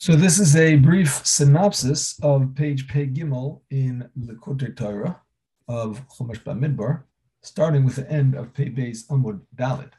So 0.00 0.14
this 0.14 0.38
is 0.38 0.54
a 0.54 0.76
brief 0.76 1.26
synopsis 1.26 2.20
of 2.22 2.54
page 2.54 2.86
Pei 2.86 3.08
Gimel 3.08 3.62
in 3.70 4.08
Likkutei 4.16 4.76
Torah 4.76 5.20
of 5.66 6.06
Chumash 6.06 6.44
Bamidbar, 6.44 7.02
starting 7.42 7.84
with 7.84 7.96
the 7.96 8.08
end 8.08 8.36
of 8.36 8.54
Pei 8.54 8.70
Beis 8.70 9.08
Amud 9.08 9.40
Dalid. 9.56 9.90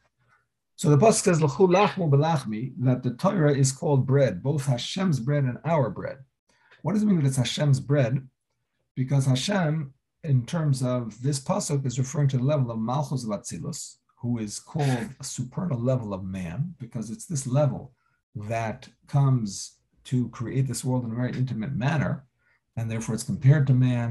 So 0.78 0.90
the 0.90 0.98
pasuk 0.98 1.24
says 1.24 1.42
L'chu 1.42 1.68
lachmu 1.68 2.10
belachmi 2.10 2.76
that 2.80 3.04
the 3.04 3.12
Torah 3.16 3.54
is 3.54 3.74
called 3.74 4.08
bread, 4.08 4.42
both 4.42 4.66
Hashem's 4.66 5.20
bread 5.20 5.44
and 5.44 5.58
our 5.66 5.90
bread. 5.90 6.20
What 6.82 6.94
does 6.94 7.04
it 7.04 7.06
mean 7.06 7.18
that 7.18 7.28
it's 7.28 7.36
Hashem's 7.36 7.82
bread? 7.82 8.26
Because 8.96 9.26
Hashem, 9.26 9.94
in 10.24 10.46
terms 10.46 10.82
of 10.82 11.22
this 11.22 11.42
pasuk, 11.42 11.86
is 11.86 12.00
referring 12.00 12.30
to 12.30 12.38
the 12.38 12.44
level 12.44 12.72
of 12.72 12.80
Malchus 12.80 13.26
d'Atzilus, 13.26 13.98
who 14.16 14.38
is 14.38 14.62
called 14.62 15.10
a 15.20 15.26
supernal 15.26 15.78
level 15.78 16.14
of 16.14 16.24
man, 16.24 16.74
because 16.80 17.10
it's 17.10 17.26
this 17.26 17.46
level 17.46 17.92
that 18.34 18.88
comes 19.06 19.76
to 20.10 20.30
create 20.30 20.68
this 20.68 20.84
world 20.84 21.06
in 21.06 21.12
a 21.12 21.16
very 21.16 21.34
intimate 21.34 21.76
manner, 21.76 22.26
and 22.76 22.90
therefore 22.90 23.14
it's 23.16 23.32
compared 23.32 23.68
to 23.68 23.74
man 23.74 24.10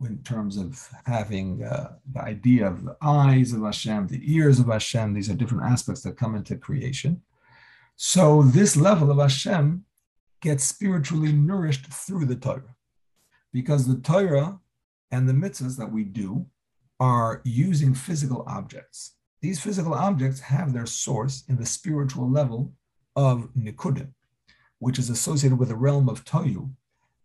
in 0.00 0.18
terms 0.22 0.56
of 0.56 0.88
having 1.06 1.62
uh, 1.64 1.92
the 2.12 2.20
idea 2.20 2.66
of 2.66 2.84
the 2.84 2.96
eyes 3.00 3.52
of 3.52 3.62
Hashem, 3.62 4.08
the 4.08 4.20
ears 4.36 4.58
of 4.60 4.66
Hashem. 4.66 5.14
These 5.14 5.30
are 5.30 5.34
different 5.34 5.64
aspects 5.64 6.02
that 6.02 6.18
come 6.18 6.34
into 6.34 6.56
creation. 6.56 7.22
So 7.96 8.42
this 8.42 8.76
level 8.76 9.10
of 9.10 9.18
Hashem 9.18 9.84
gets 10.42 10.64
spiritually 10.64 11.32
nourished 11.32 11.86
through 11.86 12.26
the 12.26 12.36
Torah, 12.36 12.74
because 13.52 13.86
the 13.86 14.00
Torah 14.12 14.60
and 15.10 15.26
the 15.26 15.32
mitzvahs 15.32 15.78
that 15.78 15.92
we 15.92 16.04
do 16.04 16.46
are 17.00 17.40
using 17.44 17.94
physical 17.94 18.44
objects. 18.46 19.14
These 19.40 19.60
physical 19.60 19.94
objects 19.94 20.40
have 20.40 20.72
their 20.72 20.86
source 20.86 21.44
in 21.48 21.56
the 21.56 21.66
spiritual 21.66 22.28
level 22.28 22.72
of 23.16 23.48
Nikudim 23.56 24.12
which 24.84 24.98
is 24.98 25.08
associated 25.08 25.58
with 25.58 25.70
the 25.70 25.74
realm 25.74 26.10
of 26.10 26.26
Tohu, 26.26 26.70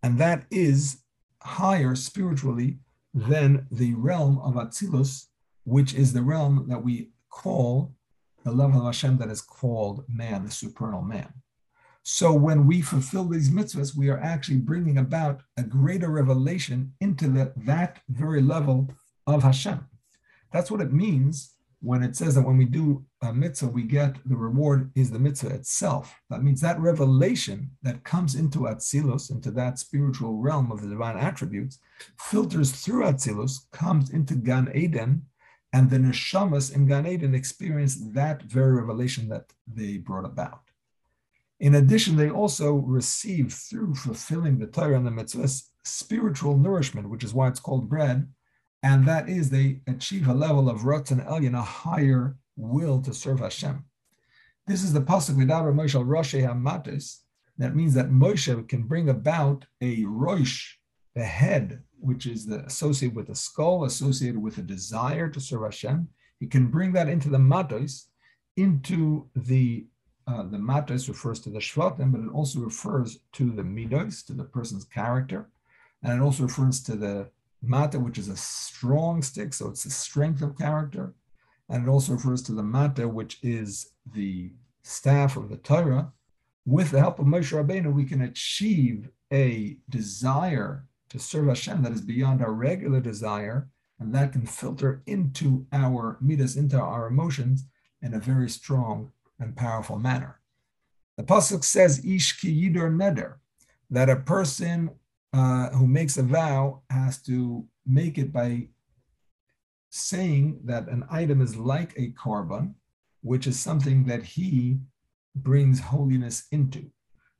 and 0.01 0.17
that 0.17 0.45
is 0.49 1.01
higher 1.43 1.93
spiritually 1.93 2.77
than 3.13 3.67
the 3.69 3.93
realm 3.95 4.39
of 4.39 4.53
Atzilus, 4.53 5.25
which 5.65 5.93
is 5.93 6.13
the 6.13 6.21
realm 6.21 6.67
that 6.69 6.81
we 6.81 7.09
call 7.29 7.93
the 8.45 8.51
level 8.53 8.79
of 8.79 8.85
Hashem 8.85 9.17
that 9.17 9.29
is 9.29 9.41
called 9.41 10.05
man, 10.07 10.45
the 10.45 10.51
supernal 10.51 11.01
man. 11.01 11.33
So 12.03 12.31
when 12.31 12.65
we 12.65 12.81
fulfill 12.81 13.25
these 13.25 13.49
mitzvahs, 13.49 13.93
we 13.93 14.07
are 14.07 14.21
actually 14.21 14.59
bringing 14.59 14.97
about 14.97 15.41
a 15.57 15.63
greater 15.63 16.09
revelation 16.09 16.93
into 17.01 17.27
the, 17.27 17.51
that 17.57 17.99
very 18.07 18.41
level 18.41 18.89
of 19.27 19.43
Hashem. 19.43 19.85
That's 20.53 20.71
what 20.71 20.79
it 20.79 20.93
means 20.93 21.55
when 21.81 22.03
it 22.03 22.15
says 22.15 22.35
that 22.35 22.45
when 22.45 22.57
we 22.57 22.65
do 22.65 23.05
a 23.21 23.33
mitzvah, 23.33 23.67
we 23.67 23.83
get 23.83 24.15
the 24.25 24.35
reward 24.35 24.91
is 24.95 25.11
the 25.11 25.19
mitzvah 25.19 25.53
itself. 25.55 26.13
That 26.29 26.43
means 26.43 26.59
that 26.61 26.79
revelation 26.79 27.71
that 27.83 28.03
comes 28.03 28.35
into 28.35 28.59
Atzilus, 28.59 29.31
into 29.31 29.51
that 29.51 29.79
spiritual 29.79 30.37
realm 30.37 30.71
of 30.71 30.81
the 30.81 30.89
divine 30.89 31.17
attributes, 31.17 31.79
filters 32.19 32.71
through 32.71 33.05
Atzilus, 33.05 33.71
comes 33.71 34.09
into 34.09 34.35
Gan 34.35 34.71
Eden, 34.75 35.25
and 35.71 35.89
the 35.89 35.97
neshamas 35.97 36.75
in 36.75 36.85
Gan 36.87 37.07
Eden 37.07 37.33
experience 37.33 37.95
that 38.13 38.41
very 38.43 38.73
revelation 38.73 39.29
that 39.29 39.53
they 39.67 39.97
brought 39.97 40.25
about. 40.25 40.61
In 41.59 41.75
addition, 41.75 42.15
they 42.15 42.29
also 42.29 42.73
receive 42.73 43.53
through 43.53 43.95
fulfilling 43.95 44.59
the 44.59 44.67
Torah 44.67 44.97
and 44.97 45.05
the 45.05 45.11
mitzvahs 45.11 45.67
spiritual 45.83 46.57
nourishment, 46.57 47.09
which 47.09 47.23
is 47.23 47.33
why 47.33 47.47
it's 47.47 47.59
called 47.59 47.89
bread, 47.89 48.27
and 48.83 49.05
that 49.07 49.27
is 49.27 49.49
they 49.49 49.81
achieve 49.87 50.27
a 50.27 50.33
level 50.33 50.69
of 50.69 50.81
Ratzon 50.81 51.25
Elyon, 51.27 51.57
a 51.57 51.61
higher 51.61 52.37
will 52.55 53.01
to 53.01 53.13
serve 53.13 53.39
Hashem. 53.39 53.83
This 54.67 54.83
is 54.83 54.93
the 54.93 55.01
pasuk 55.01 55.35
Vidaber 55.35 55.73
Moshe 55.73 56.01
Rosh 56.05 56.35
Hamatis. 56.35 57.19
That 57.57 57.75
means 57.75 57.93
that 57.95 58.09
Moshe 58.09 58.67
can 58.69 58.83
bring 58.83 59.09
about 59.09 59.65
a 59.81 60.05
Rosh, 60.05 60.75
the 61.15 61.23
head, 61.25 61.81
which 61.99 62.25
is 62.25 62.45
the, 62.45 62.63
associated 62.65 63.15
with 63.15 63.27
the 63.27 63.35
skull, 63.35 63.83
associated 63.83 64.41
with 64.41 64.57
a 64.57 64.61
desire 64.61 65.29
to 65.29 65.41
serve 65.41 65.63
Hashem. 65.63 66.07
He 66.39 66.47
can 66.47 66.67
bring 66.67 66.93
that 66.93 67.09
into 67.09 67.29
the 67.29 67.39
Matos, 67.39 68.07
into 68.55 69.27
the 69.35 69.87
uh, 70.27 70.43
the 70.43 70.59
Matos 70.59 71.09
refers 71.09 71.39
to 71.39 71.49
the 71.49 71.57
Shvatim, 71.57 72.11
but 72.11 72.21
it 72.21 72.31
also 72.31 72.59
refers 72.59 73.17
to 73.33 73.51
the 73.51 73.63
Midos, 73.63 74.23
to 74.27 74.33
the 74.33 74.43
person's 74.43 74.85
character, 74.85 75.49
and 76.03 76.21
it 76.21 76.23
also 76.23 76.43
refers 76.43 76.83
to 76.83 76.95
the 76.95 77.29
Mata, 77.61 77.99
which 77.99 78.17
is 78.17 78.29
a 78.29 78.37
strong 78.37 79.21
stick, 79.21 79.53
so 79.53 79.67
it's 79.67 79.83
the 79.83 79.89
strength 79.89 80.41
of 80.41 80.57
character. 80.57 81.13
And 81.67 81.85
it 81.85 81.89
also 81.89 82.13
refers 82.13 82.41
to 82.43 82.53
the 82.53 82.63
Mata, 82.63 83.07
which 83.07 83.37
is 83.43 83.91
the 84.13 84.53
staff 84.83 85.37
of 85.37 85.49
the 85.49 85.57
Torah. 85.57 86.11
With 86.65 86.91
the 86.91 86.99
help 86.99 87.19
of 87.19 87.25
Moshe 87.25 87.51
Rabbeinu, 87.51 87.93
we 87.93 88.05
can 88.05 88.21
achieve 88.21 89.09
a 89.31 89.77
desire 89.89 90.87
to 91.09 91.19
serve 91.19 91.47
Hashem 91.47 91.83
that 91.83 91.91
is 91.91 92.01
beyond 92.01 92.41
our 92.41 92.53
regular 92.53 92.99
desire, 92.99 93.69
and 93.99 94.13
that 94.15 94.31
can 94.31 94.45
filter 94.45 95.01
into 95.05 95.65
our 95.71 96.17
midas, 96.21 96.55
into 96.55 96.79
our 96.79 97.07
emotions, 97.07 97.65
in 98.01 98.13
a 98.13 98.19
very 98.19 98.49
strong 98.49 99.11
and 99.39 99.55
powerful 99.55 99.99
manner. 99.99 100.39
The 101.17 101.23
pasuk 101.23 101.63
says, 101.63 102.05
"Ish 102.05 102.39
ki 102.39 102.69
yidur 102.69 102.95
neder," 102.95 103.35
that 103.89 104.09
a 104.09 104.15
person 104.15 104.91
uh, 105.33 105.69
who 105.69 105.87
makes 105.87 106.17
a 106.17 106.23
vow 106.23 106.81
has 106.89 107.21
to 107.23 107.65
make 107.85 108.17
it 108.17 108.33
by 108.33 108.67
saying 109.89 110.59
that 110.65 110.87
an 110.87 111.03
item 111.09 111.41
is 111.41 111.55
like 111.55 111.93
a 111.97 112.11
korban, 112.11 112.73
which 113.21 113.47
is 113.47 113.59
something 113.59 114.05
that 114.05 114.23
he 114.23 114.79
brings 115.35 115.79
holiness 115.79 116.45
into. 116.51 116.89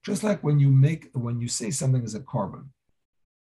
Just 0.04 0.24
like 0.24 0.44
when 0.44 0.60
you 0.60 0.70
make, 0.70 1.10
when 1.14 1.40
you 1.40 1.48
say 1.48 1.72
something 1.72 2.04
is 2.04 2.16
a 2.16 2.20
korban, 2.20 2.68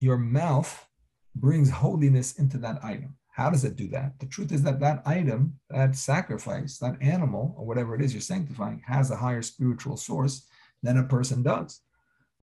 your 0.00 0.16
mouth 0.16 0.86
brings 1.34 1.70
holiness 1.70 2.38
into 2.38 2.58
that 2.58 2.82
item. 2.84 3.16
How 3.30 3.50
does 3.50 3.64
it 3.64 3.76
do 3.76 3.88
that? 3.88 4.18
The 4.20 4.26
truth 4.26 4.52
is 4.52 4.62
that 4.62 4.78
that 4.80 5.02
item, 5.04 5.58
that 5.70 5.96
sacrifice, 5.96 6.78
that 6.78 6.96
animal, 7.02 7.54
or 7.58 7.66
whatever 7.66 7.94
it 7.94 8.00
is 8.00 8.14
you're 8.14 8.20
sanctifying, 8.20 8.82
has 8.86 9.10
a 9.10 9.16
higher 9.16 9.42
spiritual 9.42 9.96
source 9.96 10.46
than 10.82 10.98
a 10.98 11.04
person 11.04 11.42
does 11.42 11.80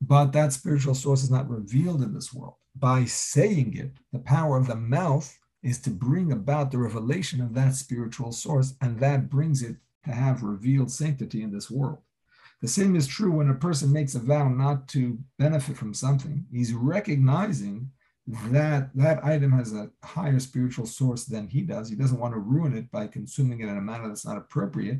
but 0.01 0.31
that 0.33 0.53
spiritual 0.53 0.95
source 0.95 1.23
is 1.23 1.31
not 1.31 1.49
revealed 1.49 2.01
in 2.01 2.13
this 2.13 2.33
world. 2.33 2.55
By 2.75 3.05
saying 3.05 3.75
it, 3.75 3.91
the 4.11 4.19
power 4.19 4.57
of 4.57 4.67
the 4.67 4.75
mouth 4.75 5.37
is 5.63 5.79
to 5.81 5.89
bring 5.89 6.31
about 6.31 6.71
the 6.71 6.77
revelation 6.77 7.41
of 7.41 7.53
that 7.55 7.73
spiritual 7.73 8.31
source, 8.31 8.75
and 8.81 8.99
that 8.99 9.29
brings 9.29 9.63
it 9.63 9.77
to 10.05 10.11
have 10.11 10.43
revealed 10.43 10.91
sanctity 10.91 11.41
in 11.41 11.51
this 11.51 11.71
world. 11.71 11.99
The 12.61 12.67
same 12.67 12.95
is 12.95 13.07
true 13.07 13.31
when 13.31 13.49
a 13.49 13.55
person 13.55 13.91
makes 13.91 14.15
a 14.15 14.19
vow 14.19 14.49
not 14.49 14.87
to 14.89 15.19
benefit 15.37 15.77
from 15.77 15.93
something. 15.93 16.45
He's 16.51 16.73
recognizing 16.73 17.91
that 18.27 18.89
that 18.95 19.23
item 19.23 19.51
has 19.51 19.73
a 19.73 19.89
higher 20.03 20.39
spiritual 20.39 20.85
source 20.85 21.25
than 21.25 21.47
he 21.47 21.61
does. 21.61 21.89
He 21.89 21.95
doesn't 21.95 22.19
want 22.19 22.33
to 22.33 22.39
ruin 22.39 22.75
it 22.75 22.91
by 22.91 23.07
consuming 23.07 23.61
it 23.61 23.69
in 23.69 23.77
a 23.77 23.81
manner 23.81 24.07
that's 24.07 24.25
not 24.25 24.37
appropriate. 24.37 24.99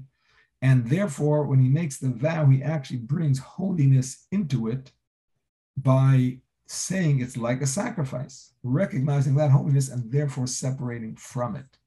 And 0.61 0.87
therefore, 0.89 1.43
when 1.43 1.59
he 1.59 1.69
makes 1.69 1.97
the 1.97 2.09
vow, 2.09 2.47
he 2.47 2.63
actually 2.63 2.97
brings 2.97 3.39
holiness 3.39 4.25
into 4.31 4.67
it 4.67 4.91
by 5.75 6.39
saying 6.65 7.21
it's 7.21 7.37
like 7.37 7.61
a 7.61 7.67
sacrifice, 7.67 8.53
recognizing 8.63 9.35
that 9.35 9.51
holiness 9.51 9.89
and 9.89 10.11
therefore 10.11 10.47
separating 10.47 11.15
from 11.15 11.55
it. 11.55 11.77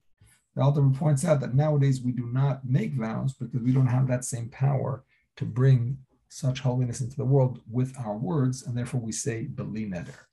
The 0.55 0.61
Alter 0.61 0.89
points 0.89 1.23
out 1.25 1.39
that 1.41 1.55
nowadays 1.55 2.01
we 2.01 2.11
do 2.11 2.27
not 2.27 2.65
make 2.65 2.93
vows 2.93 3.33
because 3.33 3.61
we 3.61 3.71
don't 3.71 3.87
have 3.87 4.07
that 4.07 4.25
same 4.25 4.49
power 4.49 5.03
to 5.37 5.45
bring 5.45 5.97
such 6.29 6.59
holiness 6.61 7.01
into 7.01 7.17
the 7.17 7.25
world 7.25 7.61
with 7.69 7.93
our 7.99 8.17
words, 8.17 8.63
and 8.63 8.77
therefore 8.77 9.01
we 9.01 9.11
say 9.11 9.43
beli 9.43 9.85
neder. 9.85 10.30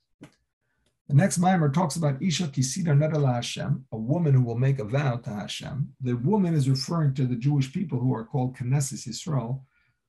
The 1.09 1.15
next 1.15 1.41
maamar 1.41 1.73
talks 1.73 1.95
about 1.95 2.21
Isha 2.21 2.49
Kisida 2.49 2.95
Nedala 2.95 3.33
Hashem, 3.33 3.83
a 3.91 3.97
woman 3.97 4.35
who 4.35 4.43
will 4.43 4.59
make 4.59 4.77
a 4.77 4.83
vow 4.83 5.15
to 5.15 5.29
Hashem. 5.31 5.91
The 6.01 6.13
woman 6.13 6.53
is 6.53 6.69
referring 6.69 7.15
to 7.15 7.25
the 7.25 7.35
Jewish 7.35 7.73
people 7.73 7.99
who 7.99 8.13
are 8.13 8.23
called 8.23 8.55
Knesset 8.55 9.07
Yisrael. 9.07 9.63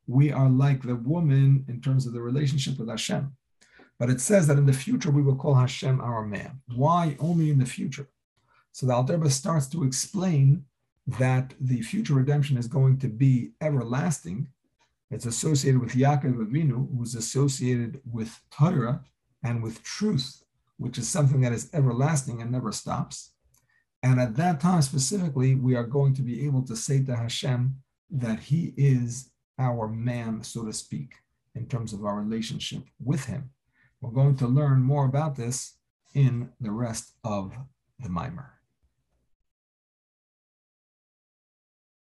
We 0.07 0.31
are 0.31 0.51
like 0.51 0.83
the 0.83 0.97
woman 0.97 1.65
in 1.69 1.81
terms 1.81 2.07
of 2.07 2.13
the 2.13 2.21
relationship 2.21 2.79
with 2.79 2.91
Hashem. 2.91 3.35
But 3.99 4.11
it 4.11 4.21
says 4.21 4.47
that 4.47 4.59
in 4.59 4.67
the 4.67 4.75
future 4.75 5.11
we 5.11 5.23
will 5.23 5.37
call 5.37 5.55
Hashem 5.55 6.03
our 6.03 6.27
man. 6.27 6.61
Why 6.77 7.17
only 7.19 7.49
in 7.49 7.59
the 7.59 7.65
future? 7.65 8.11
So 8.73 8.85
the 8.85 8.93
Alter 8.93 9.31
starts 9.31 9.69
to 9.69 9.85
explain 9.85 10.67
that 11.19 11.55
the 11.59 11.81
future 11.81 12.13
redemption 12.13 12.59
is 12.59 12.67
going 12.67 12.99
to 12.99 13.09
be 13.09 13.53
everlasting. 13.63 14.49
It's 15.11 15.25
associated 15.25 15.81
with 15.81 15.93
Yaakov 15.95 16.37
Avinu, 16.47 16.95
who's 16.95 17.15
associated 17.15 18.03
with 18.05 18.39
Torah 18.51 19.01
and 19.43 19.63
with 19.63 19.83
truth 19.83 20.45
which 20.81 20.97
is 20.97 21.07
something 21.07 21.43
that 21.43 21.53
is 21.53 21.69
everlasting 21.75 22.41
and 22.41 22.51
never 22.51 22.73
stops. 22.73 23.33
And 24.03 24.19
at 24.19 24.35
that 24.37 24.61
time 24.61 24.81
specifically, 24.81 25.55
we 25.55 25.77
are 25.77 25.85
going 25.85 26.15
to 26.15 26.23
be 26.23 26.47
able 26.47 26.63
to 26.63 26.75
say 26.75 27.05
to 27.05 27.15
Hashem 27.15 27.77
that 28.11 28.41
He 28.41 28.73
is 28.79 29.31
our 29.59 29.89
man, 29.89 30.43
so 30.43 30.65
to 30.65 30.73
speak, 30.73 31.17
in 31.55 31.67
terms 31.67 31.93
of 31.93 32.07
our 32.07 32.19
relationship 32.19 32.83
with 32.99 33.27
Him. 33.27 33.51
We're 34.01 34.11
going 34.11 34.37
to 34.37 34.47
learn 34.47 34.81
more 34.81 35.05
about 35.05 35.37
this 35.37 35.77
in 36.15 36.49
the 36.61 36.73
rest 36.73 37.13
of 37.25 37.53
the 37.99 38.09
Maamar. 38.09 38.60